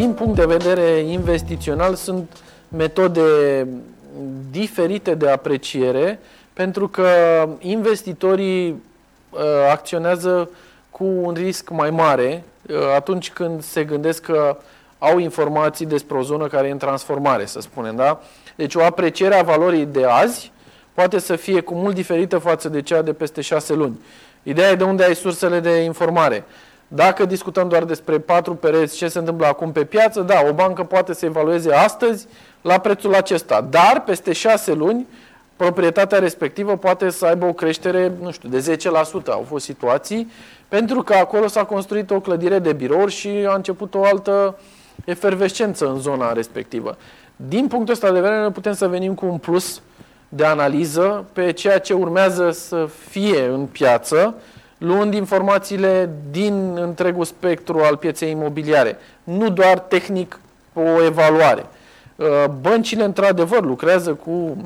[0.00, 2.36] din punct de vedere investițional sunt
[2.68, 3.20] metode
[4.50, 6.18] diferite de apreciere
[6.52, 7.08] pentru că
[7.58, 9.40] investitorii uh,
[9.70, 10.50] acționează
[10.90, 14.56] cu un risc mai mare uh, atunci când se gândesc că
[14.98, 18.20] au informații despre o zonă care e în transformare, să spunem, da?
[18.56, 20.52] Deci o apreciere a valorii de azi
[20.94, 24.00] poate să fie cu mult diferită față de cea de peste șase luni.
[24.42, 26.44] Ideea e de unde ai sursele de informare.
[26.92, 30.84] Dacă discutăm doar despre patru pereți, ce se întâmplă acum pe piață, da, o bancă
[30.84, 32.26] poate să evalueze astăzi
[32.60, 35.06] la prețul acesta, dar peste șase luni
[35.56, 38.90] proprietatea respectivă poate să aibă o creștere, nu știu, de 10%.
[39.26, 40.30] Au fost situații
[40.68, 44.58] pentru că acolo s-a construit o clădire de birouri și a început o altă
[45.04, 46.96] efervescență în zona respectivă.
[47.36, 49.82] Din punctul ăsta de vedere, putem să venim cu un plus
[50.28, 54.34] de analiză pe ceea ce urmează să fie în piață,
[54.80, 60.40] luând informațiile din întregul spectru al pieței imobiliare, nu doar tehnic
[60.72, 61.66] o evaluare.
[62.16, 62.26] Uh,
[62.60, 64.56] băncile, într-adevăr, lucrează cu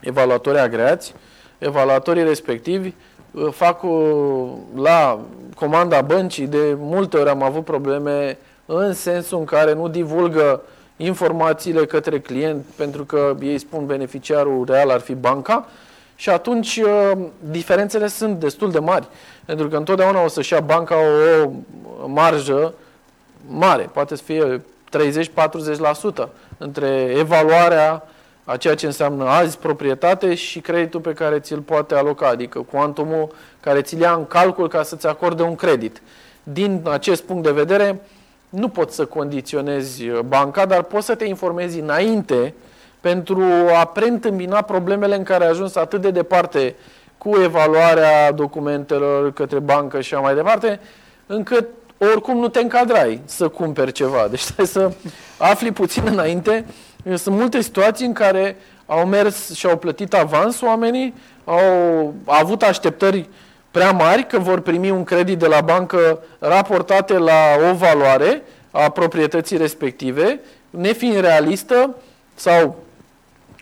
[0.00, 1.14] evaluatori agreați,
[1.58, 2.92] evaluatorii respectivi
[3.30, 5.20] uh, fac uh, la
[5.54, 10.62] comanda băncii, de multe ori am avut probleme în sensul în care nu divulgă
[10.96, 15.68] informațiile către client pentru că ei spun beneficiarul real ar fi banca
[16.14, 16.80] și atunci
[17.38, 19.06] diferențele sunt destul de mari.
[19.44, 20.96] Pentru că întotdeauna o să-și ia banca
[22.02, 22.74] o marjă
[23.46, 24.62] mare, poate să fie
[26.24, 28.08] 30-40% între evaluarea
[28.44, 33.34] a ceea ce înseamnă azi proprietate și creditul pe care ți-l poate aloca, adică cuantumul
[33.60, 36.02] care ți-l ia în calcul ca să-ți acorde un credit.
[36.42, 38.00] Din acest punct de vedere,
[38.48, 42.54] nu poți să condiționezi banca, dar poți să te informezi înainte
[43.04, 43.42] pentru
[43.80, 46.74] a preîntâmpina problemele în care ai ajuns atât de departe
[47.18, 50.80] cu evaluarea documentelor către bancă și așa mai departe,
[51.26, 54.26] încât oricum nu te încadrai să cumperi ceva.
[54.30, 54.92] Deci trebuie să
[55.38, 56.64] afli puțin înainte.
[57.14, 58.56] Sunt multe situații în care
[58.86, 61.14] au mers și au plătit avans oamenii,
[61.44, 63.28] au avut așteptări
[63.70, 67.40] prea mari că vor primi un credit de la bancă raportate la
[67.70, 70.40] o valoare a proprietății respective,
[70.70, 71.94] nefiind realistă
[72.34, 72.82] sau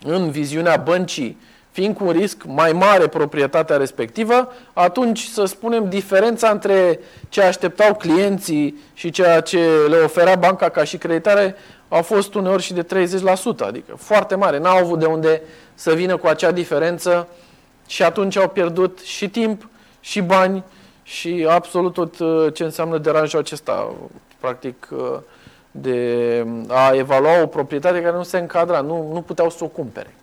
[0.03, 1.37] în viziunea băncii
[1.73, 6.99] fiind cu un risc mai mare proprietatea respectivă, atunci să spunem diferența între
[7.29, 11.55] ce așteptau clienții și ceea ce le oferea banca ca și creditare
[11.87, 12.85] a fost uneori și de 30%,
[13.57, 14.59] adică foarte mare.
[14.59, 15.41] N-au avut de unde
[15.73, 17.27] să vină cu acea diferență
[17.87, 19.67] și atunci au pierdut și timp
[19.99, 20.63] și bani
[21.03, 23.93] și absolut tot uh, ce înseamnă deranjul acesta,
[24.39, 25.19] practic, uh,
[25.75, 30.13] de a evalua o proprietate care nu se încadra, nu, nu puteau să o cumpere.